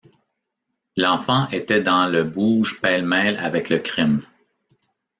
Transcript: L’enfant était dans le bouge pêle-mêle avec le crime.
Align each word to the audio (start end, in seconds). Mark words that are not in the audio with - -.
L’enfant 0.97 1.47
était 1.49 1.81
dans 1.83 2.07
le 2.07 2.23
bouge 2.23 2.81
pêle-mêle 2.81 3.37
avec 3.37 3.69
le 3.69 3.77
crime. 3.77 4.23